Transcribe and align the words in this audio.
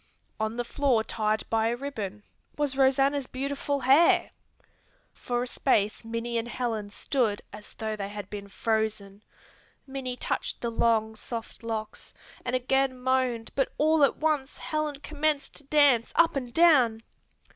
On 0.39 0.57
the 0.57 0.63
floor 0.63 1.03
tied 1.03 1.47
by 1.51 1.67
a 1.67 1.75
ribbon, 1.75 2.23
was 2.57 2.75
Rosanna's 2.75 3.27
beautiful 3.27 3.81
hair! 3.81 4.31
For 5.13 5.43
a 5.43 5.47
space 5.47 6.03
Minnie 6.03 6.39
and 6.39 6.47
Helen 6.47 6.89
stood 6.89 7.43
as 7.53 7.75
though 7.75 7.95
they 7.95 8.09
had 8.09 8.27
been 8.27 8.47
frozen. 8.47 9.21
Minnie 9.85 10.17
touched 10.17 10.59
the 10.61 10.71
long, 10.71 11.15
soft 11.15 11.61
locks 11.61 12.15
and 12.43 12.55
again 12.55 12.97
moaned 12.99 13.51
but 13.53 13.71
all 13.77 14.03
at 14.03 14.17
once 14.17 14.57
Helen 14.57 14.95
commenced 15.01 15.53
to 15.57 15.65
dance 15.65 16.11
up 16.15 16.35
and 16.35 16.51
down. 16.51 17.03